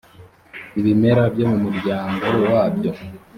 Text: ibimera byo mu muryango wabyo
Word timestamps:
ibimera 0.79 1.23
byo 1.33 1.45
mu 1.51 1.57
muryango 1.65 2.27
wabyo 2.51 2.91